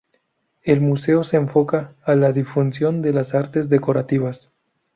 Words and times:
El 0.63 0.81
museo 0.81 1.23
se 1.23 1.37
enfoca 1.37 1.93
a 2.05 2.15
la 2.15 2.31
difusión 2.31 3.03
de 3.03 3.13
las 3.13 3.35
artes 3.35 3.69
decorativas. 3.69 4.49